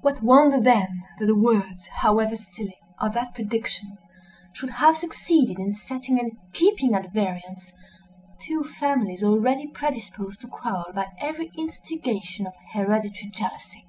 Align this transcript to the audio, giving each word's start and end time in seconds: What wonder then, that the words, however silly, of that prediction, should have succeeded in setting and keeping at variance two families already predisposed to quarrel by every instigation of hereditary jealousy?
What 0.00 0.22
wonder 0.22 0.60
then, 0.60 1.02
that 1.18 1.26
the 1.26 1.34
words, 1.34 1.88
however 1.88 2.36
silly, 2.36 2.76
of 3.00 3.14
that 3.14 3.34
prediction, 3.34 3.98
should 4.52 4.70
have 4.70 4.96
succeeded 4.96 5.58
in 5.58 5.72
setting 5.74 6.20
and 6.20 6.38
keeping 6.52 6.94
at 6.94 7.12
variance 7.12 7.72
two 8.42 8.62
families 8.62 9.24
already 9.24 9.66
predisposed 9.66 10.42
to 10.42 10.46
quarrel 10.46 10.92
by 10.94 11.08
every 11.18 11.50
instigation 11.58 12.46
of 12.46 12.54
hereditary 12.72 13.30
jealousy? 13.32 13.88